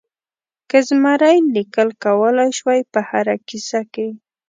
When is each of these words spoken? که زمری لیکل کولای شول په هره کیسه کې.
که 0.69 0.77
زمری 0.87 1.37
لیکل 1.55 1.89
کولای 2.03 2.51
شول 2.59 2.79
په 2.93 2.99
هره 3.09 3.35
کیسه 3.47 3.81
کې. 3.93 4.07